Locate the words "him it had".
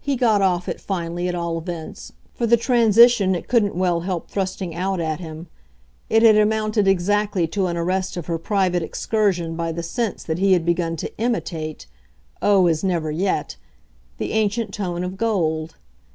5.20-6.36